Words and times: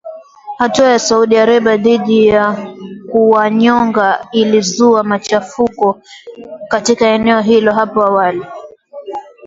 Hatua 0.59 0.89
ya 0.89 0.99
Saudi 0.99 1.37
Arabia 1.37 1.77
dhidi 1.77 2.27
ya 2.27 2.73
kuwanyonga 3.11 4.27
ilizua 4.31 5.03
machafuko 5.03 6.01
katika 6.69 7.07
eneo 7.07 7.41
hilo 7.41 7.71
hapo 7.73 8.01
awali 8.03 8.45